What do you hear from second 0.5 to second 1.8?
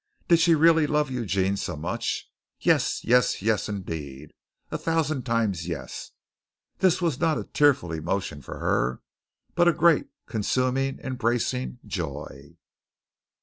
really love Eugene so